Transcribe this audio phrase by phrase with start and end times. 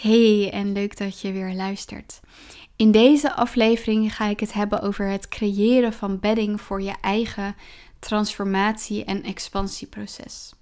[0.00, 2.20] Hey en leuk dat je weer luistert.
[2.76, 7.56] In deze aflevering ga ik het hebben over het creëren van bedding voor je eigen
[7.98, 10.54] transformatie- en expansieproces.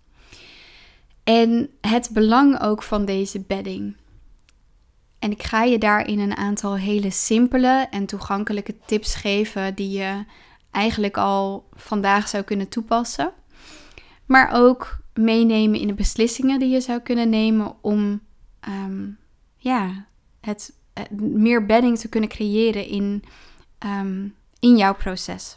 [1.24, 3.96] En het belang ook van deze bedding.
[5.19, 10.24] En ik ga je daarin een aantal hele simpele en toegankelijke tips geven die je
[10.71, 13.32] eigenlijk al vandaag zou kunnen toepassen.
[14.26, 18.20] Maar ook meenemen in de beslissingen die je zou kunnen nemen om
[18.60, 19.06] ehm,
[19.65, 20.06] ja,
[20.41, 20.73] het,
[21.20, 23.24] meer bedding te kunnen creëren in,
[23.78, 24.28] ehm,
[24.60, 25.56] in jouw proces.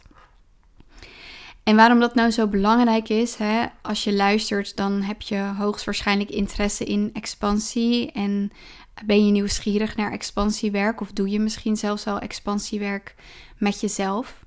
[1.62, 6.30] En waarom dat nou zo belangrijk is, hè, als je luistert, dan heb je hoogstwaarschijnlijk
[6.30, 8.12] interesse in expansie.
[8.12, 8.50] En
[9.04, 11.00] ben je nieuwsgierig naar expansiewerk?
[11.00, 13.14] Of doe je misschien zelfs al expansiewerk
[13.56, 14.44] met jezelf?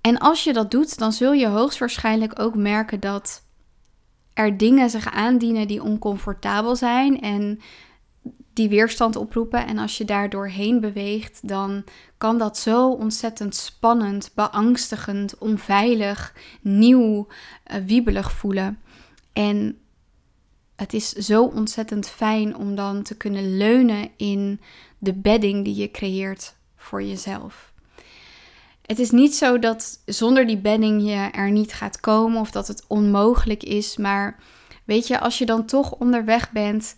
[0.00, 3.42] En als je dat doet, dan zul je hoogstwaarschijnlijk ook merken dat
[4.38, 7.60] er dingen zich aandienen die oncomfortabel zijn en
[8.52, 9.66] die weerstand oproepen.
[9.66, 11.84] En als je daar doorheen beweegt, dan
[12.18, 18.78] kan dat zo ontzettend spannend, beangstigend, onveilig, nieuw, uh, wiebelig voelen.
[19.32, 19.78] En
[20.76, 24.60] het is zo ontzettend fijn om dan te kunnen leunen in
[24.98, 27.67] de bedding die je creëert voor jezelf.
[28.88, 32.68] Het is niet zo dat zonder die bedding je er niet gaat komen of dat
[32.68, 33.96] het onmogelijk is.
[33.96, 34.36] Maar
[34.84, 36.94] weet je, als je dan toch onderweg bent,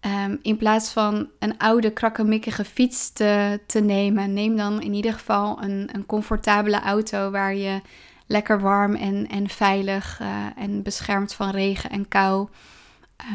[0.00, 5.12] um, in plaats van een oude krakkemikkige fiets te, te nemen, neem dan in ieder
[5.12, 7.80] geval een, een comfortabele auto waar je
[8.26, 12.48] lekker warm en, en veilig uh, en beschermd van regen en kou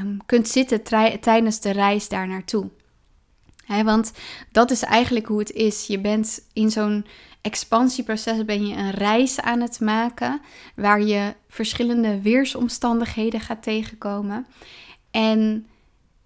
[0.01, 0.83] um, kunt zitten
[1.19, 2.69] tijdens de reis daar naartoe.
[3.67, 4.11] Want
[4.51, 5.87] dat is eigenlijk hoe het is.
[5.87, 7.05] Je bent in zo'n
[7.41, 10.41] expansieproces ben je een reis aan het maken
[10.75, 14.47] waar je verschillende weersomstandigheden gaat tegenkomen.
[15.11, 15.67] En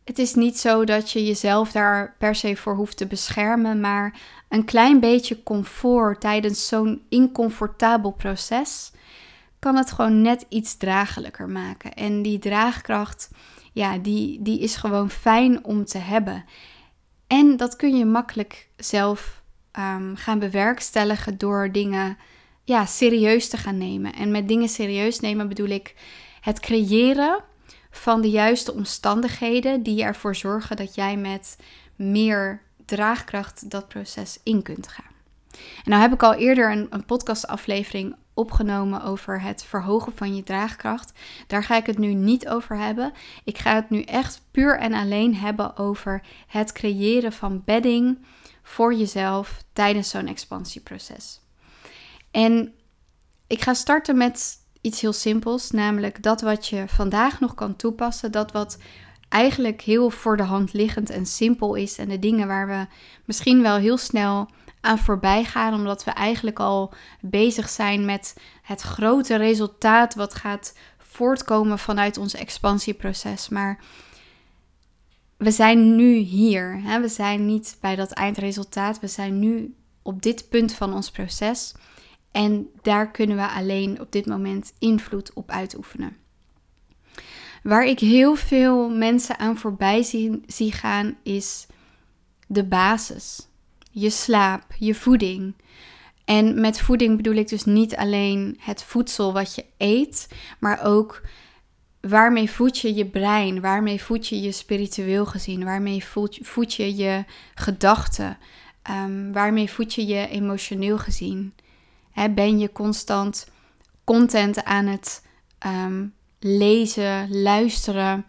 [0.04, 4.20] het is niet zo dat je jezelf daar per se voor hoeft te beschermen, maar
[4.50, 8.92] een klein beetje comfort tijdens zo'n incomfortabel proces
[9.60, 11.94] kan het gewoon net iets draaglijker maken.
[11.94, 13.30] En die draagkracht,
[13.74, 16.46] ja, die, die is gewoon fijn om te hebben.
[17.30, 19.42] En dat kun je makkelijk zelf
[19.80, 22.18] um, gaan bewerkstelligen door dingen
[22.64, 24.14] ja, serieus te gaan nemen.
[24.14, 25.96] En met dingen serieus nemen bedoel ik
[26.42, 27.44] het creëren
[27.92, 31.58] van de juiste omstandigheden die ervoor zorgen dat jij met
[31.96, 35.12] meer draagkracht dat proces in kunt gaan.
[35.52, 40.44] En nou heb ik al eerder een, een podcastaflevering opgenomen over het verhogen van je
[40.44, 41.12] draagkracht.
[41.48, 43.12] Daar ga ik het nu niet over hebben.
[43.44, 48.26] Ik ga het nu echt puur en alleen hebben over het creëren van bedding
[48.64, 51.40] voor jezelf tijdens zo'n expansieproces.
[52.32, 52.74] En
[53.48, 58.32] ik ga starten met iets heel simpels, namelijk dat wat je vandaag nog kan toepassen,
[58.32, 58.78] dat wat
[59.30, 62.86] eigenlijk heel voor de hand liggend en simpel is en de dingen waar we
[63.26, 64.50] misschien wel heel snel
[64.82, 70.74] aan voorbij gaan, omdat we eigenlijk al bezig zijn met het grote resultaat wat gaat
[70.98, 73.50] voortkomen vanuit ons expansieproces.
[73.50, 73.80] Maar
[75.38, 76.82] we zijn nu hier.
[76.82, 77.02] Hè?
[77.02, 79.00] We zijn niet bij dat eindresultaat.
[79.00, 81.74] We zijn nu op dit punt van ons proces.
[82.32, 86.18] En daar kunnen we alleen op dit moment invloed op uitoefenen.
[87.64, 91.68] Waar ik heel veel mensen aan voorbij zie, zie gaan is
[92.48, 93.49] de basis.
[93.90, 95.54] Je slaap, je voeding.
[96.26, 100.28] En met voeding bedoel ik dus niet alleen het voedsel wat je eet,
[100.60, 101.22] maar ook
[102.02, 103.62] waarmee voed je je brein?
[103.62, 105.64] Waarmee voed je je spiritueel gezien?
[105.64, 107.24] Waarmee voed, voed je je
[107.56, 108.38] gedachten?
[108.92, 111.54] Um, waarmee voed je je emotioneel gezien?
[112.36, 113.48] ben je constant
[114.04, 115.26] content aan het
[115.58, 116.06] ehm,
[116.40, 118.26] lezen, luisteren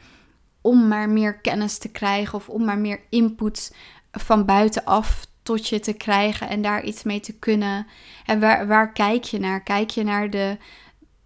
[0.61, 3.75] om maar meer kennis te krijgen of om maar meer input
[4.13, 5.27] van buitenaf
[5.59, 7.87] je te krijgen en daar iets mee te kunnen?
[8.27, 9.63] En waar, waar kijk je naar?
[9.63, 10.57] Kijk je naar de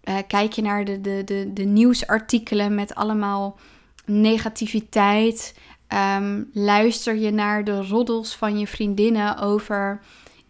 [0.09, 3.57] uh, kijk je naar de, de, de, de nieuwsartikelen met allemaal
[4.05, 5.55] negativiteit.
[5.87, 9.99] Ehm, luister je naar de roddels van je vriendinnen over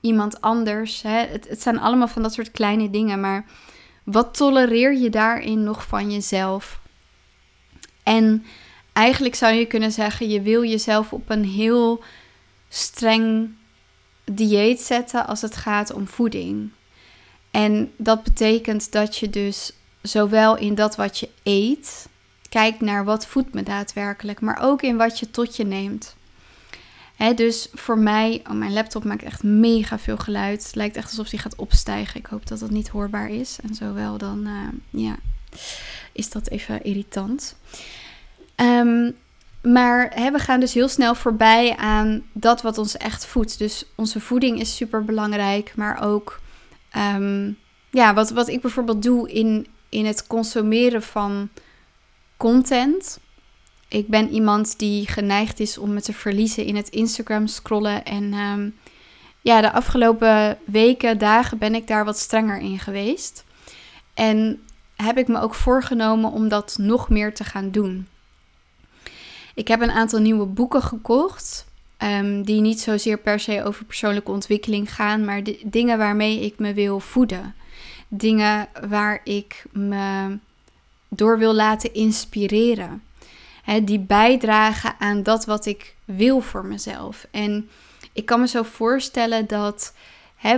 [0.02, 1.02] iemand anders.
[1.02, 1.26] Hè?
[1.26, 3.20] Het, het zijn allemaal van dat soort kleine dingen.
[3.20, 3.46] Maar
[4.04, 6.80] wat tolereer je daarin nog van jezelf?
[8.04, 8.46] En
[8.94, 12.04] eigenlijk zou je kunnen zeggen: je wil jezelf op een heel
[12.70, 13.56] streng
[14.26, 16.70] dieet zetten als het gaat om voeding.
[17.52, 22.08] En dat betekent dat je dus zowel in dat wat je eet,
[22.50, 26.16] kijkt naar wat voedt me daadwerkelijk, maar ook in wat je tot je neemt.
[27.36, 30.64] dus voor mij, oh, mijn laptop maakt echt mega veel geluid.
[30.64, 32.20] Het lijkt echt alsof hij gaat opstijgen.
[32.20, 33.58] Ik hoop dat dat niet hoorbaar is.
[33.64, 35.16] En zowel dan, uh, ja,
[36.12, 37.56] is dat even irritant.
[38.56, 39.16] Um,
[39.66, 43.58] maar hè, we gaan dus heel snel voorbij aan dat wat ons echt voedt.
[43.58, 46.40] Dus onze voeding is super belangrijk, maar ook
[46.90, 47.52] ehm,
[47.90, 51.50] ja, wat, wat ik bijvoorbeeld doe in, in het consumeren van
[52.38, 53.20] content.
[53.88, 58.06] Ik ben iemand die geneigd is om me te verliezen in het Instagram scrollen.
[58.06, 58.70] En ehm,
[59.42, 63.44] ja, de afgelopen weken, dagen ben ik daar wat strenger in geweest.
[64.14, 64.64] En
[64.96, 68.08] heb ik me ook voorgenomen om dat nog meer te gaan doen.
[69.56, 71.66] Ik heb een aantal nieuwe boeken gekocht.
[72.04, 76.74] Um, die niet zozeer per se over persoonlijke ontwikkeling gaan, maar dingen waarmee ik me
[76.74, 77.56] wil voeden.
[78.08, 80.38] Dingen waar ik me
[81.10, 83.04] door wil laten inspireren.
[83.84, 87.28] die bijdragen aan dat wat ik wil voor mezelf.
[87.32, 87.70] En
[88.14, 89.94] ik kan me zo voorstellen dat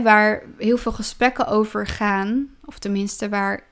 [0.04, 3.64] waar heel veel gesprekken over gaan, of tenminste waar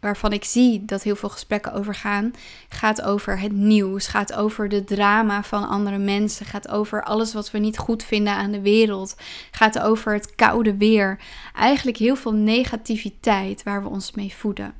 [0.00, 2.30] waarvan ik zie dat heel veel gesprekken over gaan,
[2.68, 7.50] gaat over het nieuws, gaat over de drama van andere mensen, gaat over alles wat
[7.50, 9.16] we niet goed vinden aan de wereld,
[9.50, 11.18] gaat over het koude weer.
[11.54, 14.74] Eigenlijk heel veel negativiteit waar we ons mee voeden.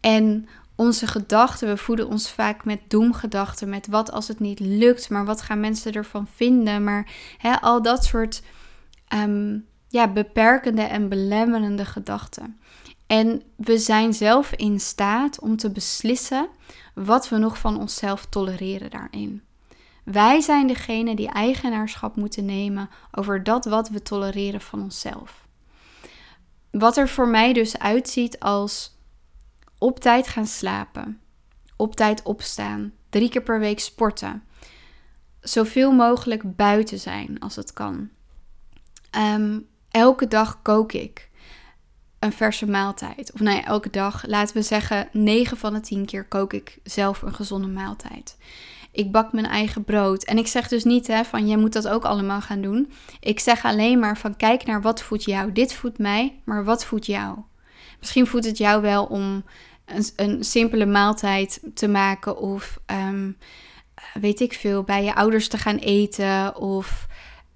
[0.00, 5.10] En onze gedachten, we voeden ons vaak met doemgedachten, met wat als het niet lukt,
[5.10, 7.08] maar wat gaan mensen ervan vinden, maar
[7.60, 8.42] al dat soort
[9.08, 9.58] ehm,
[9.88, 12.58] ja, beperkende en belemmerende gedachten.
[13.06, 16.48] En we zijn zelf in staat om te beslissen
[16.94, 19.42] wat we nog van onszelf tolereren daarin.
[20.04, 25.48] Wij zijn degene die eigenaarschap moeten nemen over dat wat we tolereren van onszelf.
[26.70, 28.98] Wat er voor mij dus uitziet als
[29.78, 31.20] op tijd gaan slapen,
[31.76, 34.42] op tijd opstaan, drie keer per week sporten,
[35.40, 38.10] zoveel mogelijk buiten zijn als het kan.
[39.10, 39.58] Ehm,
[39.90, 41.30] elke dag kook ik
[42.24, 43.32] een verse maaltijd.
[43.32, 46.78] Of nou ja, elke dag, laten we zeggen, 9 van de 10 keer kook ik
[46.82, 48.36] zelf een gezonde maaltijd.
[48.92, 50.24] Ik bak mijn eigen brood.
[50.24, 52.92] En ik zeg dus niet hè, van jij moet dat ook allemaal gaan doen.
[53.20, 55.52] Ik zeg alleen maar van kijk naar wat voedt jou.
[55.52, 57.38] Dit voedt mij, maar wat voedt jou?
[57.98, 59.44] Misschien voedt het jou wel om
[59.84, 63.30] een, een simpele maaltijd te maken of ehm,
[64.20, 67.06] weet ik veel, bij je ouders te gaan eten of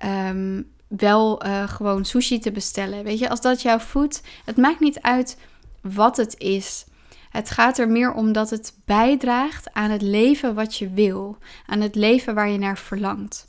[0.05, 3.05] um, wel uh, gewoon sushi te bestellen.
[3.05, 5.37] Weet je, als dat jouw voedt, het maakt niet uit
[5.81, 6.85] wat het is.
[7.31, 11.37] Het gaat er meer om dat het bijdraagt aan het leven wat je wil,
[11.67, 13.47] aan het leven waar je naar verlangt.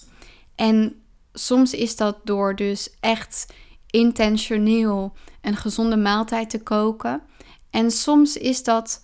[0.56, 1.02] En
[1.34, 3.54] soms is dat door dus echt
[3.90, 7.22] intentioneel een gezonde maaltijd te koken.
[7.70, 9.02] En soms is dat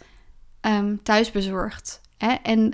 [0.62, 2.02] um, thuisbezorgd.
[2.18, 2.34] Hè?
[2.34, 2.74] En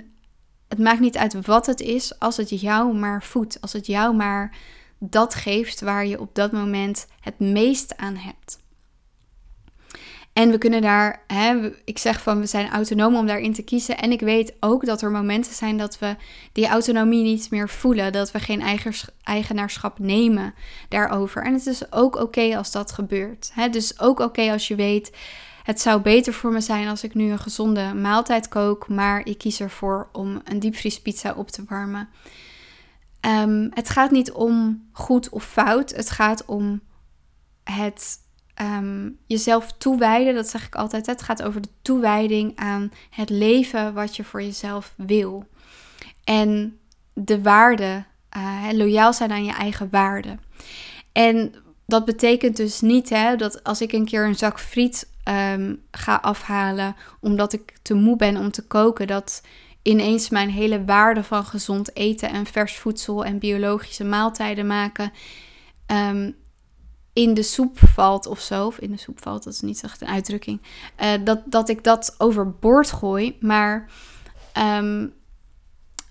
[0.68, 4.14] het maakt niet uit wat het is, als het jou maar voedt, als het jou
[4.14, 4.56] maar
[5.04, 8.60] dat geeft waar je op dat moment het meest aan hebt.
[10.32, 13.98] En we kunnen daar, hè, ik zeg van we zijn autonoom om daarin te kiezen.
[13.98, 16.16] En ik weet ook dat er momenten zijn dat we
[16.52, 18.12] die autonomie niet meer voelen.
[18.12, 18.62] Dat we geen
[19.22, 20.54] eigenaarschap nemen
[20.88, 21.44] daarover.
[21.44, 23.50] En het is ook oké als dat gebeurt.
[23.54, 23.68] Hè?
[23.68, 25.16] Dus ook oké als je weet,
[25.62, 28.88] het zou beter voor me zijn als ik nu een gezonde maaltijd kook.
[28.88, 32.08] Maar ik kies ervoor om een diepvriespizza op te warmen.
[33.26, 35.90] Um, het gaat niet om goed of fout.
[35.90, 36.80] Het gaat om
[37.64, 38.18] het
[38.60, 40.34] um, jezelf toewijden.
[40.34, 41.06] Dat zeg ik altijd.
[41.06, 45.44] Het gaat over de toewijding aan het leven wat je voor jezelf wil.
[46.24, 46.78] En
[47.12, 48.04] de waarde,
[48.36, 50.38] uh, loyaal zijn aan je eigen waarde.
[51.12, 51.54] En
[51.86, 56.16] dat betekent dus niet hè, dat als ik een keer een zak friet um, ga
[56.16, 59.42] afhalen omdat ik te moe ben om te koken, dat
[59.82, 65.12] ineens mijn hele waarde van gezond eten en vers voedsel en biologische maaltijden maken
[65.86, 66.30] ehm,
[67.12, 68.66] in de soep valt of zo.
[68.66, 70.60] Of in de soep valt, dat is niet echt een uitdrukking.
[71.02, 73.36] Uh, dat, dat ik dat overboord gooi.
[73.40, 73.90] Maar
[74.52, 75.06] ehm,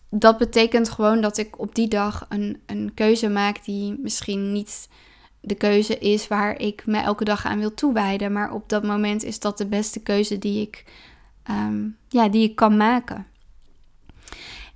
[0.09, 4.89] dat betekent gewoon dat ik op die dag een, een keuze maak die misschien niet
[5.41, 8.31] de keuze is waar ik me elke dag aan wil toewijden.
[8.31, 10.85] Maar op dat moment is dat de beste keuze die ik,
[11.43, 13.25] ehm, ja, die ik kan maken.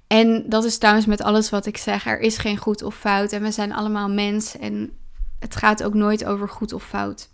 [0.07, 2.05] En dat is trouwens met alles wat ik zeg.
[2.05, 3.31] Er is geen goed of fout.
[3.31, 4.57] En we zijn allemaal mens.
[4.57, 4.91] En
[5.39, 7.29] het gaat ook nooit over goed of fout.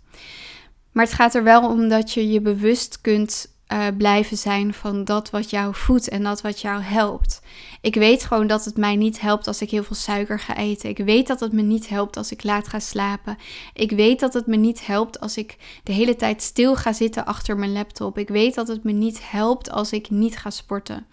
[0.92, 5.04] Maar het gaat er wel om dat je je bewust kunt uh, blijven zijn van
[5.04, 7.40] dat wat jou voedt en dat wat jou helpt.
[7.80, 10.88] Ik weet gewoon dat het mij niet helpt als ik heel veel suiker ga eten.
[10.88, 13.38] Ik weet dat het me niet helpt als ik laat ga slapen.
[13.74, 17.26] Ik weet dat het me niet helpt als ik de hele tijd stil ga zitten
[17.26, 18.18] achter mijn laptop.
[18.18, 21.06] Ik weet dat het me niet helpt als ik niet ga sporten.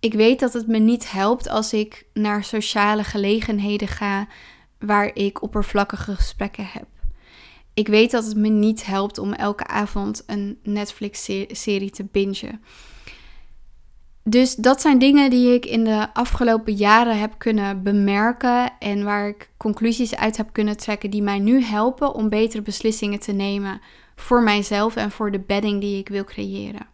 [0.00, 4.26] Ik weet dat het me niet helpt als ik naar sociale gelegenheden ga
[4.78, 6.86] waar ik oppervlakkige gesprekken heb.
[7.74, 12.62] Ik weet dat het me niet helpt om elke avond een Netflix-serie te bingen.
[14.22, 19.28] dus dat zijn dingen die ik in de afgelopen jaren heb kunnen bemerken en waar
[19.28, 23.80] ik conclusies uit heb kunnen trekken die mij nu helpen om betere beslissingen te nemen
[24.16, 26.86] voor mijzelf en voor de bedding die ik wil creëren.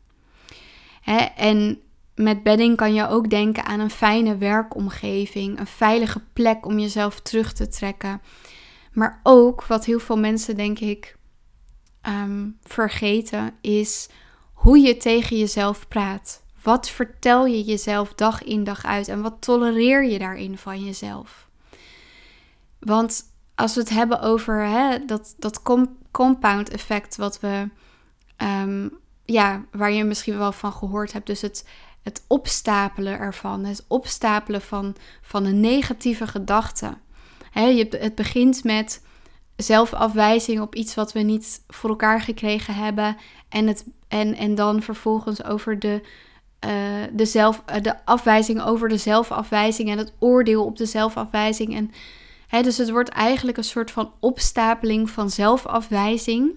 [1.37, 1.79] En
[2.15, 7.21] met bedding kan je ook denken aan een fijne werkomgeving, een veilige plek om jezelf
[7.21, 8.23] terug te trekken.
[8.93, 11.17] Maar ook wat heel veel mensen, denk ik,
[12.01, 14.09] ehm, vergeten, is
[14.53, 16.43] hoe je tegen jezelf praat.
[16.63, 21.49] Wat vertel je jezelf dag in dag uit en wat tolereer je daarin van jezelf?
[22.79, 23.23] Want
[23.55, 25.63] als we het hebben over hè, dat, dat
[26.11, 27.69] compound effect, wat we,
[28.37, 31.69] um, ja, waar je misschien wel van gehoord hebt, dus het,
[32.05, 36.97] het opstapelen ervan, het opstapelen van, van een negatieve gedachte.
[37.51, 39.03] Hè, het begint met
[39.57, 43.17] zelfafwijzing op iets wat we niet voor elkaar gekregen hebben.
[43.49, 46.01] En, het, en, en dan vervolgens over de,
[46.67, 46.71] uh,
[47.13, 51.77] de, zelf, uh, de afwijzing over de zelfafwijzing en het oordeel op de zelfafwijzing.
[51.77, 51.91] En,
[52.63, 56.53] dus het wordt eigenlijk een soort van opstapeling van zelfafwijzing.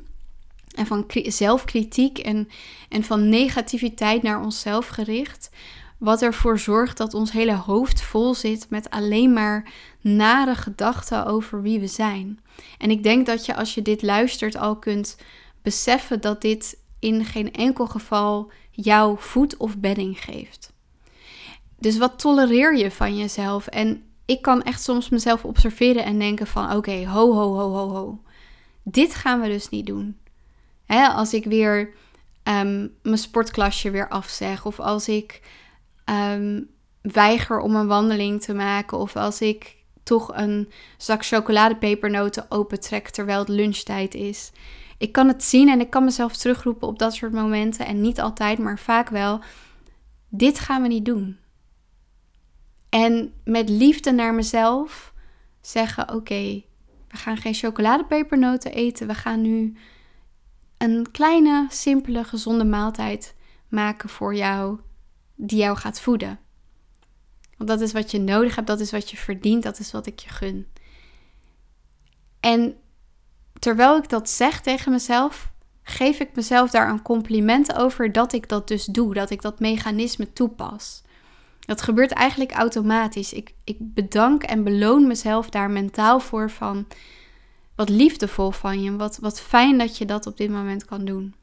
[0.78, 2.50] En van zelfkritiek en,
[2.90, 5.50] en van negativiteit naar onszelf gericht.
[5.98, 11.62] Wat ervoor zorgt dat ons hele hoofd vol zit met alleen maar nare gedachten over
[11.62, 12.40] wie we zijn.
[12.78, 15.18] En ik denk dat je als je dit luistert al kunt
[15.62, 20.74] beseffen dat dit in geen enkel geval jouw voet of bedding geeft.
[21.80, 23.68] Dus wat tolereer je van jezelf?
[23.68, 27.90] En ik kan echt soms mezelf observeren en denken van oké, ho, ho, ho, ho,
[27.90, 28.22] ho.
[28.84, 30.18] Dit gaan we dus niet doen.
[30.88, 31.94] Als ik weer
[32.44, 35.42] um, mijn sportklasje weer afzeg of als ik
[36.06, 36.70] um,
[37.02, 38.98] weiger om een wandeling te maken.
[38.98, 44.52] Of als ik toch een zak chocoladepepernoten opentrek terwijl het lunchtijd is.
[44.98, 47.86] Ik kan het zien en ik kan mezelf terugroepen op dat soort momenten.
[47.86, 49.40] En niet altijd, maar vaak wel.
[50.30, 51.38] Dit gaan we niet doen.
[52.90, 55.14] En met liefde naar mezelf
[55.62, 56.64] zeggen: Oké,
[57.08, 59.08] we gaan geen chocoladepepernoten eten.
[59.08, 59.78] We gaan nu
[60.78, 63.36] een kleine, simpele, gezonde maaltijd
[63.68, 64.80] maken voor jou
[65.36, 66.40] die jou gaat voeden.
[67.58, 70.06] Want dat is wat je nodig hebt, dat is wat je verdient, dat is wat
[70.06, 70.68] ik je gun.
[72.40, 72.76] En
[73.60, 75.52] terwijl ik dat zeg tegen mezelf,
[75.84, 79.60] geef ik mezelf daar een compliment over dat ik dat dus doe, dat ik dat
[79.60, 81.04] mechanisme toepas.
[81.60, 83.34] Dat gebeurt eigenlijk automatisch.
[83.34, 86.88] Ik, ik bedank en beloon mezelf daar mentaal voor van
[87.78, 88.96] wat liefdevol van je.
[88.96, 91.36] Wat, wat fijn dat je dat op dit moment kan doen.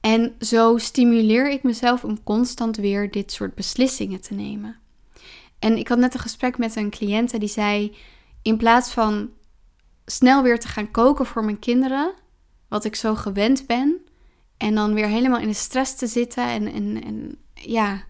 [0.00, 4.76] En zo stimuleer ik mezelf om constant weer dit soort beslissingen te nemen.
[5.58, 7.96] En ik had net een gesprek met een cliënte die zei:
[8.42, 9.30] in plaats van
[10.06, 12.14] snel weer te gaan koken voor mijn kinderen,
[12.68, 14.00] wat ik zo gewend ben,
[14.56, 18.04] en dan weer helemaal in de stress te zitten en, en, en ja,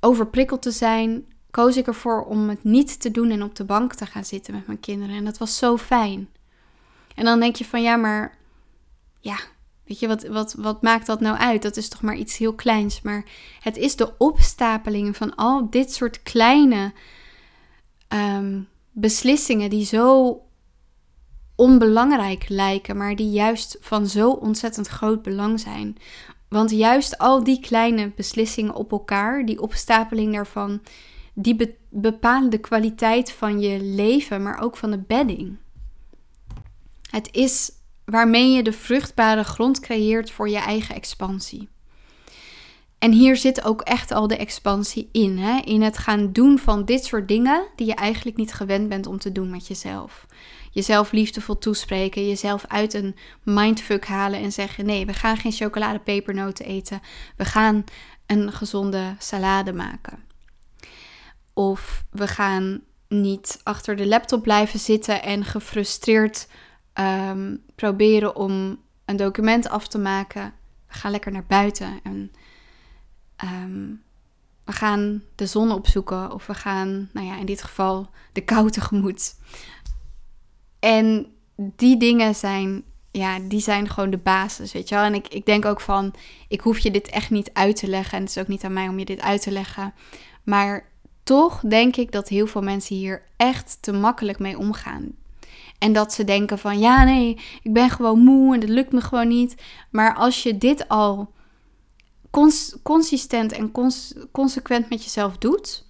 [0.00, 3.94] overprikkeld te zijn, koos ik ervoor om het niet te doen en op de bank
[3.94, 5.16] te gaan zitten met mijn kinderen.
[5.16, 6.28] En dat was zo fijn.
[7.14, 8.38] En dan denk je van ja, maar
[9.20, 9.38] ja,
[9.88, 11.62] Weet je, wat, wat, wat maakt dat nou uit?
[11.62, 13.02] Dat is toch maar iets heel kleins.
[13.02, 13.24] Maar
[13.60, 16.92] het is de opstapeling van al dit soort kleine
[18.08, 18.60] ehm,
[18.92, 20.40] beslissingen die zo
[21.56, 25.96] onbelangrijk lijken, maar die juist van zo ontzettend groot belang zijn.
[26.48, 30.80] Want juist al die kleine beslissingen op elkaar, die opstapeling daarvan,
[31.40, 35.56] die bepalen de kwaliteit van je leven, maar ook van de bedding.
[37.10, 37.72] Het is
[38.04, 41.68] waarmee je de vruchtbare grond creëert voor je eigen expansie.
[42.98, 45.38] En hier zit ook echt al de expansie in.
[45.38, 45.60] Hè?
[45.60, 49.18] In het gaan doen van dit soort dingen die je eigenlijk niet gewend bent om
[49.18, 50.26] te doen met jezelf.
[50.70, 56.66] Jezelf liefdevol toespreken, jezelf uit een mindfuck halen en zeggen: nee, we gaan geen chocoladepepernoten
[56.66, 57.00] eten.
[57.36, 57.84] We gaan
[58.26, 60.27] een gezonde salade maken.
[61.58, 66.46] Of we gaan niet achter de laptop blijven zitten en gefrustreerd
[66.98, 70.54] Ehm, proberen om een document af te maken.
[70.86, 72.32] We gaan lekker naar buiten en
[73.36, 73.86] ehm,
[74.64, 78.70] we gaan de zon opzoeken of we gaan, nou ja, in dit geval de kou
[78.70, 79.34] tegemoet.
[80.78, 85.04] En die dingen zijn, ja, die zijn gewoon de basis, weet je wel.
[85.04, 86.14] En ik, ik denk ook van,
[86.48, 88.72] ik hoef je dit echt niet uit te leggen en het is ook niet aan
[88.72, 89.94] mij om je dit uit te leggen.
[90.42, 90.88] Maar
[91.28, 95.12] toch denk ik dat heel veel mensen hier echt te makkelijk mee omgaan.
[95.78, 99.00] En dat ze denken van ja, nee, ik ben gewoon moe en dat lukt me
[99.00, 99.62] gewoon niet.
[99.90, 101.32] Maar als je dit al
[102.82, 103.72] consistent en
[104.32, 105.86] consequent met jezelf doet,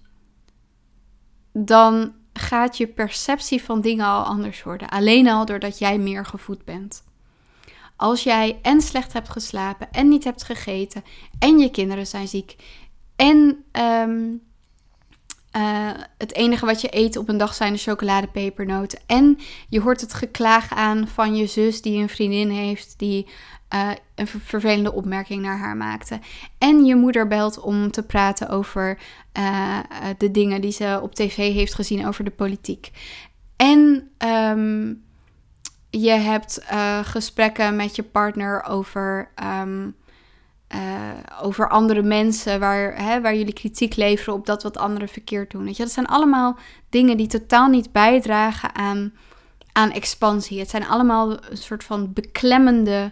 [1.53, 4.89] dan gaat je perceptie van dingen al anders worden.
[4.89, 7.03] Alleen al doordat jij meer gevoed bent.
[7.95, 11.03] Als jij en slecht hebt geslapen en niet hebt gegeten
[11.39, 12.55] en je kinderen zijn ziek
[13.15, 14.27] En ehm,
[15.51, 18.99] eh, het enige wat je eet op een dag zijn de chocoladepepernoten.
[19.05, 19.37] En
[19.69, 23.27] je hoort het geklaag aan van je zus die een vriendin heeft die
[23.73, 26.19] uh, een vervelende opmerking naar haar maakte.
[26.57, 28.97] En je moeder belt om te praten over
[29.37, 29.79] uh,
[30.17, 32.91] de dingen die ze op tv heeft gezien over de politiek.
[33.55, 35.03] En um,
[35.89, 36.65] je hebt
[37.03, 39.95] gesprekken met je partner over, um,
[41.41, 45.73] over andere mensen waar, hè, waar jullie kritiek leveren op dat wat anderen verkeerd doen.
[45.77, 46.57] Dat zijn allemaal
[46.89, 49.13] dingen die totaal niet bijdragen aan,
[49.71, 50.59] aan expansie.
[50.59, 53.11] Het zijn allemaal een soort van beklemmende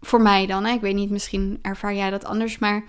[0.00, 0.72] voor mij dan, hè?
[0.72, 2.84] ik weet niet, misschien ervaar jij dat anders, maar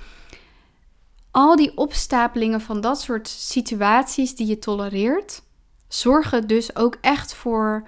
[1.32, 5.42] al die opstapelingen van dat soort situaties die je tolereert,
[5.88, 7.88] zorgen dus ook echt voor,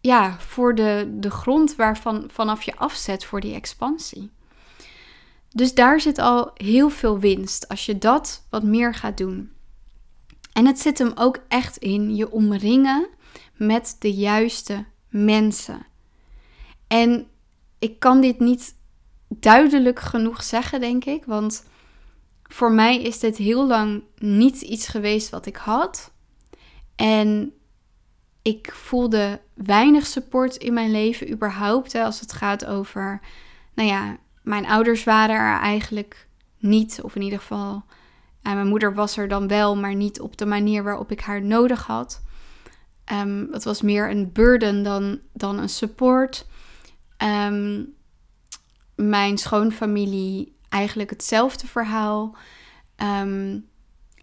[0.00, 4.30] ja, voor de, de grond waarvan vanaf je afzet voor die expansie.
[5.58, 9.50] Dus daar zit al heel veel winst als je dat wat meer gaat doen.
[10.52, 13.08] En het zit hem ook echt in je omringen
[13.56, 15.86] met de juiste mensen.
[16.86, 17.26] En
[17.78, 18.74] ik kan dit niet
[19.28, 21.24] duidelijk genoeg zeggen, denk ik.
[21.24, 21.64] Want
[22.42, 26.12] voor mij is dit heel lang niet iets geweest wat ik had.
[26.96, 27.52] En
[28.42, 31.92] ik voelde weinig support in mijn leven überhaupt.
[31.92, 33.20] Hè, als het gaat over,
[33.74, 36.28] nou ja, mijn ouders waren er eigenlijk
[36.58, 37.00] niet.
[37.02, 37.84] Of in ieder geval,
[38.42, 41.42] en mijn moeder was er dan wel, maar niet op de manier waarop ik haar
[41.42, 42.22] nodig had.
[43.12, 46.46] Um, het was meer een burden dan, dan een support.
[47.46, 47.94] Um,
[48.94, 52.36] mijn schoonfamilie eigenlijk hetzelfde verhaal.
[53.22, 53.66] Um,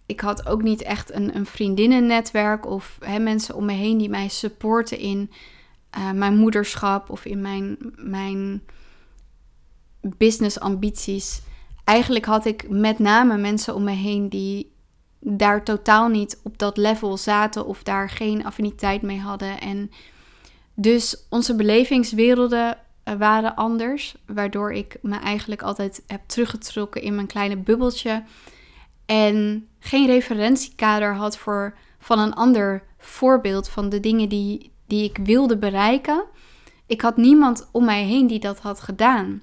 [0.05, 4.27] ik had ook niet echt een, een vriendinnennetwerk of mensen om me heen die mij
[4.27, 5.31] supporten in
[5.97, 8.61] uh, mijn moederschap of in mijn, mijn
[10.17, 11.41] businessambities.
[11.83, 14.73] Eigenlijk had ik met name mensen om me heen die
[15.19, 19.61] daar totaal niet op dat level zaten of daar geen affiniteit mee hadden.
[19.61, 19.91] En
[20.73, 27.27] dus onze belevingswerelden eh, waren anders, waardoor ik me eigenlijk altijd heb teruggetrokken in mijn
[27.27, 28.23] kleine bubbeltje
[29.05, 35.17] en geen referentiekader had voor van een ander voorbeeld van de dingen die, die ik
[35.23, 36.23] wilde bereiken.
[36.85, 39.41] Ik had niemand om mij heen die dat had gedaan.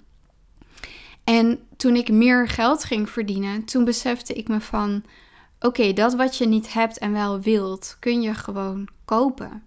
[1.25, 5.05] En toen ik meer geld ging verdienen, toen besefte ik me van:
[5.61, 9.63] oké, dat wat je niet hebt en wel wilt, kun je gewoon kopen.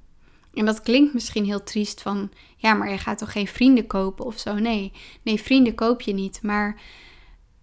[0.54, 4.26] En dat klinkt misschien heel triest van, ja, maar je gaat toch geen vrienden kopen
[4.26, 4.54] of zo?
[4.54, 4.91] Nee,
[5.22, 6.39] nee, vrienden koop je niet.
[6.41, 6.82] Maar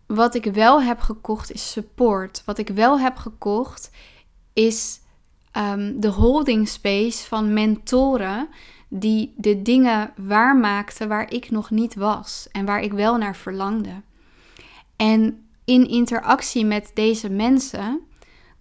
[0.06, 2.42] wat ik wel heb gekocht is support.
[2.44, 3.90] Wat ik wel heb gekocht
[4.52, 5.00] is
[5.56, 8.48] um, de holding space van mentoren
[8.94, 14.02] die de dingen waarmaakten waar ik nog niet was en waar ik wel naar verlangde.
[14.96, 18.00] En in interactie met deze mensen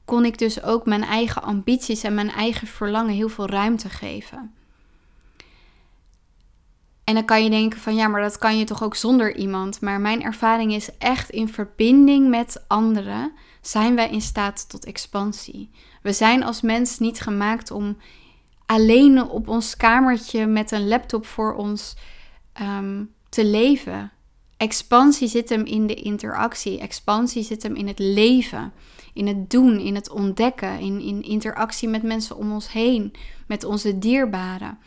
[0.05, 4.53] kon ik dus ook mijn eigen ambities en mijn eigen verlangen heel veel ruimte geven.
[7.03, 9.81] En dan kan je denken van ja, maar dat kan je toch ook zonder iemand.
[9.81, 15.69] Maar mijn ervaring is echt in verbinding met anderen zijn wij in staat tot expansie.
[16.01, 17.97] We zijn als mens niet gemaakt om
[18.71, 21.95] alleen op ons kamertje met een laptop voor ons
[22.61, 24.11] um, te leven.
[24.57, 26.79] Expansie zit hem in de interactie.
[26.79, 28.73] Expansie zit hem in het leven,
[29.13, 33.13] in het doen, in het ontdekken, in, in interactie met mensen om ons heen,
[33.47, 34.77] met onze dierbaren.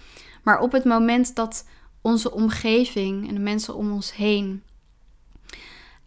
[0.43, 1.67] Maar op het moment dat
[2.03, 4.63] onze omgeving en de mensen om ons heen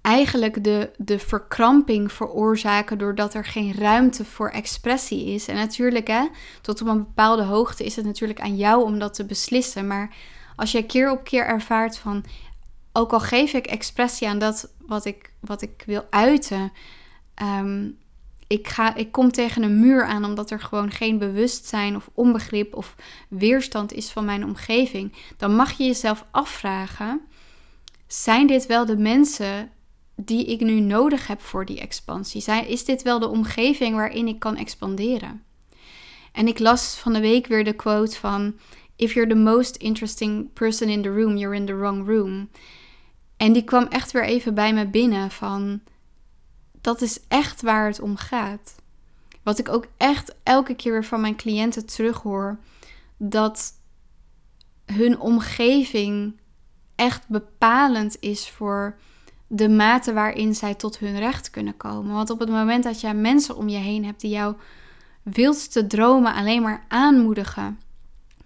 [0.08, 5.48] eigenlijk de, de verkramping veroorzaken doordat er geen ruimte voor expressie is.
[5.48, 6.28] En natuurlijk, hè,
[6.62, 9.88] tot op een bepaalde hoogte is het natuurlijk aan jou om dat te beslissen.
[9.88, 10.16] Maar
[10.56, 12.26] als je keer op keer ervaart van,
[12.94, 16.72] ook al geef ik expressie aan dat wat ik, wat ik wil uiten,
[17.44, 17.98] um,
[18.48, 22.76] ik, ga, ik kom tegen een muur aan omdat er gewoon geen bewustzijn of onbegrip
[22.76, 22.96] of
[23.30, 27.22] weerstand is van mijn omgeving, dan mag je jezelf afvragen:
[28.08, 29.72] zijn dit wel de mensen
[30.20, 32.68] die ik nu nodig heb voor die expansie?
[32.68, 35.44] Is dit wel de omgeving waarin ik kan expanderen?
[36.32, 38.56] En ik las van de week weer de quote van:
[38.96, 42.50] If you're the most interesting person in the room, you're in the wrong room.
[43.38, 45.82] En die kwam echt weer even bij me binnen van
[46.82, 48.76] dat is echt waar het om gaat.
[49.44, 52.60] Wat ik ook echt elke keer weer van mijn cliënten terughoor,
[53.18, 53.74] dat
[54.86, 56.40] hun omgeving
[56.96, 58.98] echt bepalend is voor
[59.48, 62.14] de mate waarin zij tot hun recht kunnen komen.
[62.14, 64.56] Want op het moment dat jij mensen om je heen hebt die jouw
[65.24, 67.80] wildste dromen alleen maar aanmoedigen,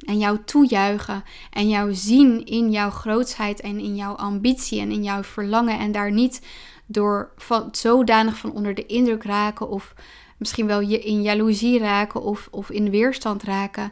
[0.01, 5.03] En jou toejuichen en jou zien in jouw grootsheid en in jouw ambitie en in
[5.03, 5.79] jouw verlangen.
[5.79, 6.41] En daar niet
[6.85, 9.93] door van, zodanig van onder de indruk raken of
[10.37, 13.91] misschien wel je in jaloezie raken of, of in weerstand raken.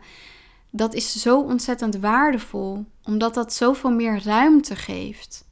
[0.70, 5.49] Dat is zo ontzettend waardevol, omdat dat zoveel meer ruimte geeft.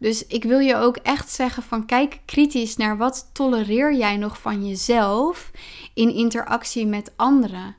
[0.00, 4.40] Dus ik wil je ook echt zeggen van kijk kritisch naar wat tolereer jij nog
[4.40, 5.50] van jezelf
[5.94, 7.76] in interactie met anderen.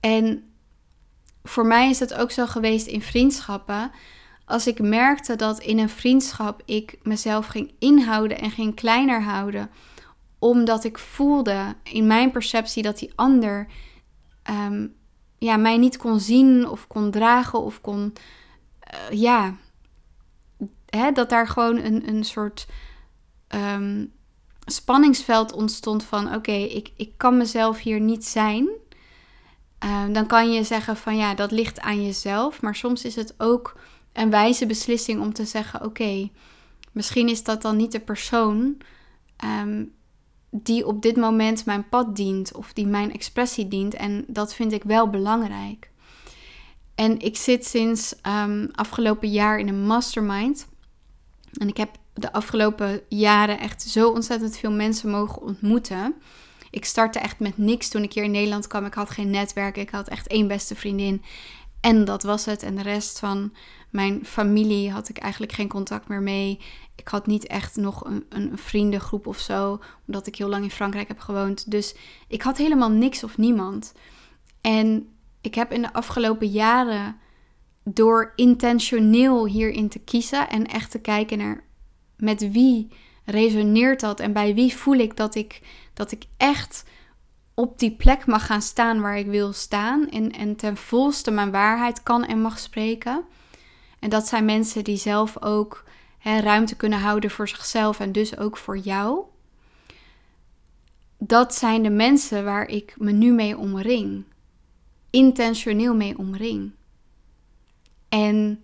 [0.00, 0.52] En
[1.42, 3.90] voor mij is dat ook zo geweest in vriendschappen.
[4.44, 9.70] Als ik merkte dat in een vriendschap ik mezelf ging inhouden en ging kleiner houden,
[10.38, 13.66] omdat ik voelde in mijn perceptie dat die ander
[14.42, 14.86] ehm,
[15.38, 18.12] ja, mij niet kon zien of kon dragen of kon,
[18.94, 19.54] uh, ja,
[20.96, 22.66] hè, dat daar gewoon een, een soort
[23.48, 24.12] um,
[24.64, 28.68] spanningsveld ontstond van oké, ik, ik kan mezelf hier niet zijn.
[29.78, 32.62] Ehm, dan kan je zeggen van ja, dat ligt aan jezelf.
[32.62, 33.76] Maar soms is het ook
[34.12, 36.30] een wijze beslissing om te zeggen: oké,
[36.92, 38.76] misschien is dat dan niet de persoon
[39.44, 39.92] um,
[40.50, 43.94] die op dit moment mijn pad dient of die mijn expressie dient.
[43.94, 45.90] En dat vind ik wel belangrijk.
[46.94, 48.14] En ik zit sinds
[48.72, 50.66] afgelopen jaar in een mastermind.
[51.58, 56.14] En ik heb de afgelopen jaren echt zo ontzettend veel mensen mogen ontmoeten.
[56.70, 58.84] Ik startte echt met niks toen ik hier in Nederland kwam.
[58.84, 59.76] Ik had geen netwerk.
[59.76, 61.22] Ik had echt één beste vriendin.
[61.80, 62.62] En dat was het.
[62.62, 63.52] En de rest van
[63.90, 66.60] mijn familie had ik eigenlijk geen contact meer mee.
[66.96, 70.70] Ik had niet echt nog een, een vriendengroep of zo, omdat ik heel lang in
[70.70, 71.70] Frankrijk heb gewoond.
[71.70, 71.94] Dus
[72.28, 73.92] ik had helemaal niks of niemand.
[74.60, 75.08] En
[75.40, 77.16] ik heb in de afgelopen jaren
[77.84, 81.64] door intentioneel hierin te kiezen en echt te kijken naar
[82.16, 82.88] met wie
[83.24, 85.60] resoneert dat en bij wie voel ik dat ik,
[85.94, 86.84] dat ik echt
[87.54, 91.50] op die plek mag gaan staan waar ik wil staan en, en ten volste mijn
[91.50, 93.24] waarheid kan en mag spreken.
[93.98, 95.84] En dat zijn mensen die zelf ook
[96.18, 99.24] hè, ruimte kunnen houden voor zichzelf en dus ook voor jou.
[101.18, 104.24] Dat zijn de mensen waar ik me nu mee omring.
[105.10, 106.72] Intentioneel mee omring.
[108.14, 108.62] En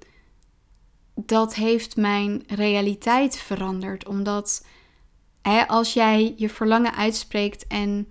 [1.15, 4.09] dat heeft mijn realiteit veranderd.
[4.09, 4.67] Omdat
[5.43, 8.09] hè, als jij je verlangen uitspreekt en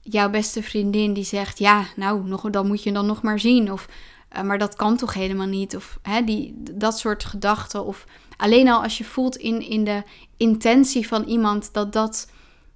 [0.00, 3.72] jouw beste vriendin die zegt: Ja, nou, nog, dan moet je dan nog maar zien.
[3.72, 3.88] Of
[4.28, 5.76] eh, maar dat kan toch helemaal niet.
[5.76, 7.84] Of hè, die, dat soort gedachten.
[7.84, 10.02] Of alleen al als je voelt in, in de
[10.36, 12.30] intentie van iemand dat dat,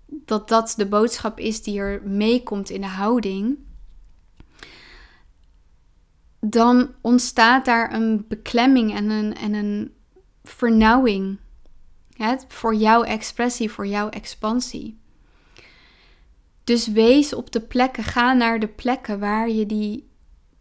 [0.07, 3.59] dat dat de boodschap is die er meekomt in de houding
[6.41, 9.95] dan ontstaat daar een beklemming en een, en een
[10.45, 11.39] vernauwing.
[12.09, 14.99] Ja, voor jouw expressie, voor jouw expansie.
[16.65, 20.09] Dus wees op de plekken, ga naar de plekken waar je die,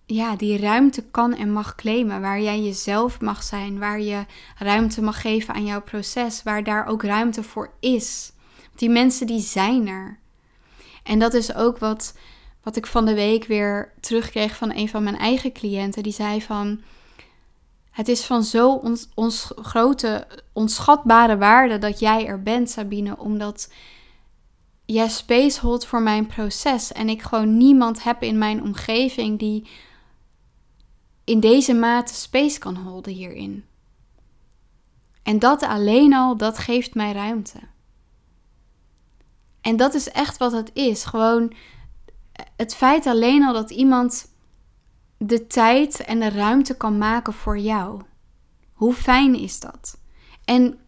[0.05, 2.21] ja, die ruimte kan en mag claimen.
[2.21, 4.25] Waar jij jezelf mag zijn, waar je
[4.57, 8.31] ruimte mag geven aan jouw proces, waar daar ook ruimte voor is.
[8.75, 10.19] Die mensen die zijn er.
[11.03, 12.13] En dat is ook wat
[12.69, 16.03] wat ik van de week weer terugkreeg van een van mijn eigen cliënten.
[16.03, 16.81] Die zei van,
[17.91, 18.71] het is van zo
[19.15, 23.73] ons, grote, onschatbare waarde dat jij er bent, Sabine, omdat
[24.85, 26.91] jij space holdt voor mijn proces.
[26.91, 29.67] En ik gewoon niemand heb in mijn omgeving die
[31.23, 33.65] in deze mate space kan holden hierin.
[35.23, 37.59] En dat alleen al, dat geeft mij ruimte.
[39.61, 41.03] En dat is echt wat het is.
[41.03, 41.53] Gewoon
[42.55, 44.33] het feit alleen al dat iemand
[45.17, 48.01] de tijd en de ruimte kan maken voor jou.
[48.73, 49.99] Hoe fijn is dat?
[50.45, 50.79] En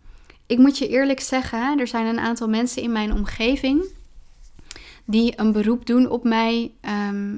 [0.45, 3.85] ik moet je eerlijk zeggen, er zijn een aantal mensen in mijn omgeving
[5.05, 7.37] die een beroep doen op mij ehm,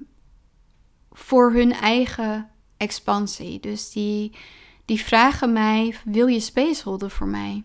[1.12, 3.60] voor hun eigen expansie.
[3.60, 4.36] Dus die,
[4.86, 7.64] die vragen mij: wil je space holden voor mij?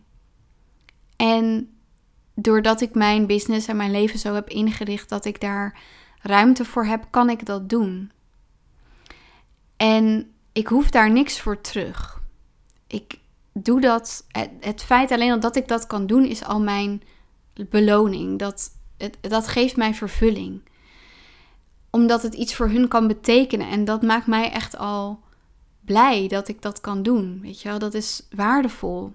[1.16, 1.72] En
[2.34, 5.80] doordat ik mijn business en mijn leven zo heb ingericht dat ik daar
[6.20, 8.12] ruimte voor heb, kan ik dat doen.
[9.76, 12.22] En ik hoef daar niks voor terug.
[12.86, 13.18] Ik
[13.52, 14.26] doe dat.
[14.60, 17.02] Het, feit alleen dat ik dat kan doen is al mijn
[17.68, 18.38] beloning.
[18.38, 18.70] Dat,
[19.20, 20.62] dat geeft mij vervulling.
[21.90, 23.68] Omdat het iets voor hun kan betekenen.
[23.68, 25.20] En dat maakt mij echt al
[25.80, 27.40] blij dat ik dat kan doen.
[27.42, 29.12] Weet je wel, dat is waardevol.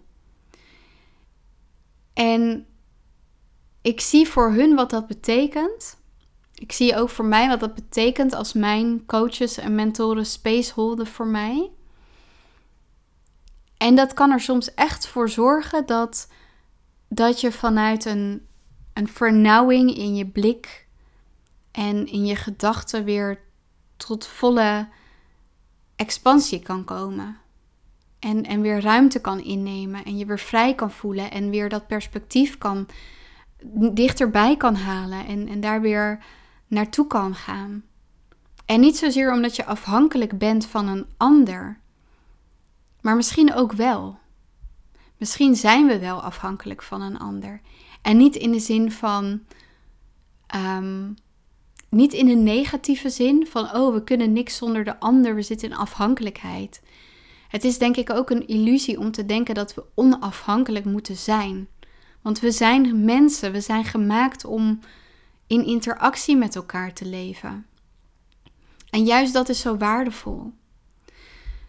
[2.13, 2.66] En
[3.82, 5.98] ik zie voor hun wat dat betekent.
[6.56, 11.08] Ik zie ook voor mij wat dat betekent als mijn coaches en mentoren space holden
[11.08, 11.72] voor mij.
[13.78, 16.32] En dat kan er soms echt voor zorgen dat,
[17.08, 18.48] dat je vanuit een,
[18.94, 20.88] een vernauwing in je blik
[21.72, 23.39] en in je gedachten weer
[23.98, 24.88] tot volle
[25.96, 27.38] expansie kan komen.
[28.20, 31.88] En, en weer ruimte kan innemen en je weer vrij kan voelen en weer dat
[31.88, 32.88] perspectief kan
[33.94, 36.24] dichterbij kan halen en, en daar weer
[36.74, 37.84] naartoe kan gaan.
[38.66, 41.80] En niet zozeer omdat je afhankelijk bent van een ander,
[43.02, 44.18] maar misschien ook wel.
[45.18, 47.62] Misschien zijn we wel afhankelijk van een ander.
[48.02, 49.42] En niet in de zin van,
[50.48, 51.12] ehm,
[51.90, 55.70] niet in een negatieve zin van, oh, we kunnen niks zonder de ander, we zitten
[55.70, 56.82] in afhankelijkheid.
[57.48, 61.68] Het is denk ik ook een illusie om te denken dat we onafhankelijk moeten zijn.
[62.22, 64.80] Want we zijn mensen, we zijn gemaakt om
[65.54, 67.66] in interactie met elkaar te leven.
[68.89, 70.54] En juist dat is zo waardevol.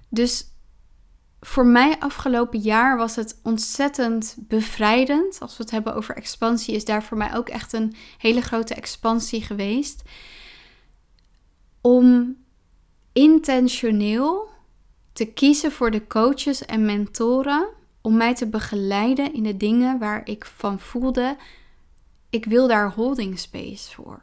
[0.09, 0.45] Dus
[1.41, 5.41] voor mij afgelopen jaar was het ontzettend bevrijdend.
[5.41, 8.75] Als we het hebben over expansie, is daar voor mij ook echt een hele grote
[8.75, 10.03] expansie geweest.
[11.81, 12.37] Om
[13.13, 14.49] intentioneel
[15.13, 17.69] te kiezen voor de coaches en mentoren
[18.01, 21.37] om mij te begeleiden in de dingen waar ik van voelde,
[22.35, 24.23] ik wil daar holding space voor.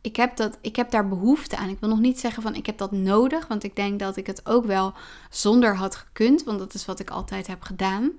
[0.00, 1.68] Ik heb, dat, ik heb daar behoefte aan.
[1.68, 4.26] Ik wil nog niet zeggen van ik heb dat nodig, want ik denk dat ik
[4.26, 4.92] het ook wel
[5.30, 8.12] zonder had gekund, want dat is wat ik altijd heb gedaan.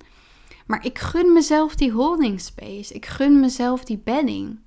[0.66, 2.94] Maar ik gun mezelf die holding space.
[2.94, 4.60] Ik gun mezelf die bedding.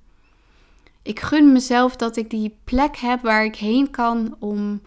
[1.01, 4.81] Ik gun mezelf dat ik die plek heb waar ik heen kan om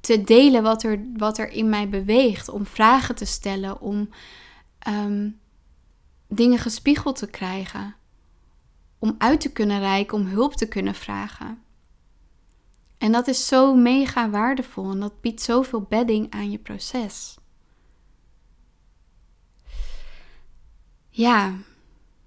[0.00, 2.48] te delen wat er, wat er in mij beweegt.
[2.48, 4.08] Om vragen te stellen, om
[4.86, 5.30] Ehm,
[6.28, 7.94] dingen gespiegeld te krijgen.
[8.98, 11.62] Om uit te kunnen reiken, om hulp te kunnen vragen.
[12.98, 17.38] En dat is zo mega waardevol en dat biedt zoveel bedding aan je proces.
[21.08, 21.54] Ja,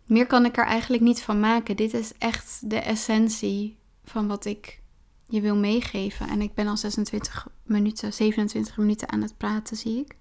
[0.05, 1.75] meer kan ik er eigenlijk niet van maken.
[1.75, 4.81] Dit is echt de essentie van wat ik
[5.25, 6.29] je wil meegeven.
[6.29, 10.15] En ik ben al 26 minuten, 27 minuten aan het praten, zie ik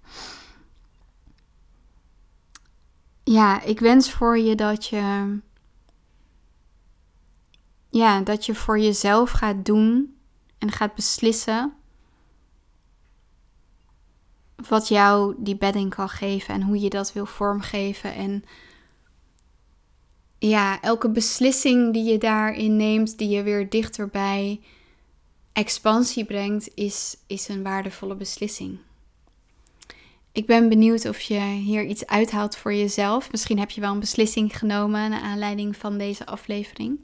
[3.32, 5.38] ja, ik wens voor je dat je.
[7.90, 10.16] Ja, dat je voor jezelf gaat doen
[10.59, 11.72] en gaat beslissen
[14.68, 18.14] wat jou die bedding kan geven en hoe je dat wil vormgeven.
[18.14, 18.44] En
[20.38, 24.61] ja, elke beslissing die je daarin neemt, die je weer dichter bij
[25.53, 28.79] expansie brengt, is, is een waardevolle beslissing.
[30.33, 33.31] Ik ben benieuwd of je hier iets uithaalt voor jezelf.
[33.31, 36.98] Misschien heb je wel een beslissing genomen naar aanleiding van deze aflevering.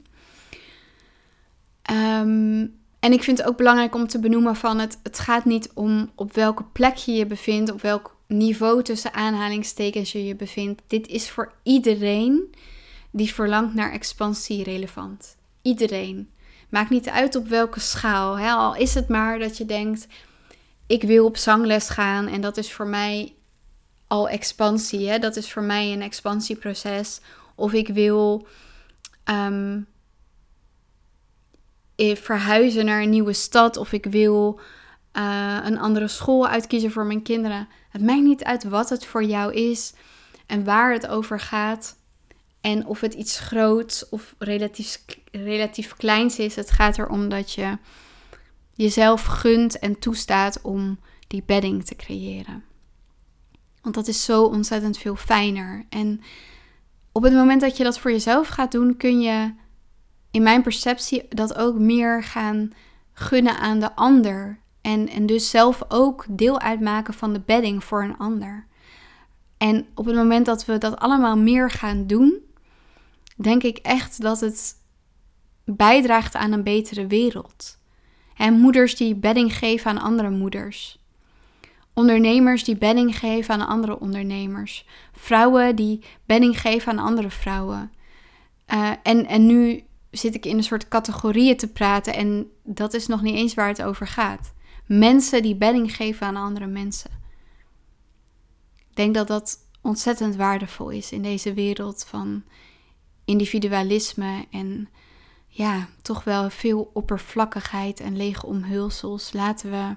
[1.85, 2.65] Ehm,
[2.99, 6.11] en ik vind het ook belangrijk om te benoemen van het, het gaat niet om
[6.15, 10.81] op welke plek je je bevindt, op welk niveau tussen aanhalingstekens je je bevindt.
[10.87, 12.55] Dit is voor iedereen
[13.11, 15.35] die verlangt naar expansie relevant.
[15.61, 16.29] Iedereen.
[16.69, 18.37] Maakt niet uit op welke schaal.
[18.37, 18.51] Hè?
[18.51, 20.07] Al is het maar dat je denkt,
[20.87, 23.33] ik wil op zangles gaan en dat is voor mij
[24.07, 25.09] al expansie.
[25.09, 25.19] Hè?
[25.19, 27.21] Dat is voor mij een expansieproces.
[27.55, 28.47] Of ik wil
[29.23, 29.79] ehm,
[31.97, 33.77] verhuizen naar een nieuwe stad.
[33.77, 34.59] Of ik wil
[35.13, 37.67] uh, een andere school uitkiezen voor mijn kinderen.
[37.89, 39.93] Het maakt niet uit wat het voor jou is
[40.45, 41.97] en waar het over gaat.
[42.61, 46.55] En of het iets groots of relatief, relatief kleins is.
[46.55, 47.77] Het gaat erom dat je
[48.73, 52.63] jezelf gunt en toestaat om die bedding te creëren.
[53.81, 55.85] Want dat is zo ontzettend veel fijner.
[55.89, 56.21] En
[57.11, 59.53] op het moment dat je dat voor jezelf gaat doen, kun je
[60.35, 62.71] in mijn perceptie dat ook meer gaan
[63.13, 64.59] gunnen aan de ander.
[64.81, 68.67] En, en dus zelf ook deel uitmaken van de bedding voor een ander.
[69.57, 72.39] En op het moment dat we dat allemaal meer gaan doen,
[73.35, 74.75] denk ik echt dat het
[75.65, 77.77] bijdraagt aan een betere wereld.
[78.35, 80.99] En moeders die bedding geven aan andere moeders.
[81.93, 84.85] Ondernemers die bedding geven aan andere ondernemers.
[85.11, 87.91] Vrouwen die bedding geven aan andere vrouwen.
[88.73, 89.84] Uh, en, en nu
[90.17, 93.67] zit ik in een soort categorieën te praten en dat is nog niet eens waar
[93.67, 94.53] het over gaat.
[94.85, 97.11] Mensen die bedding geven aan andere mensen.
[98.89, 102.43] Ik denk dat dat ontzettend waardevol is in deze wereld van
[103.25, 104.89] individualisme en
[105.47, 109.33] ja, toch wel veel oppervlakkigheid en lege omhulsels.
[109.33, 109.95] Laten we,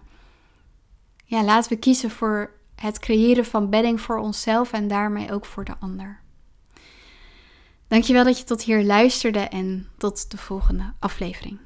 [1.25, 5.65] ja, laten we kiezen voor het creëren van bedding voor onszelf en daarmee ook voor
[5.65, 6.21] de ander.
[7.89, 11.59] Dankjewel dat je tot hier luisterde en tot de volgende aflevering.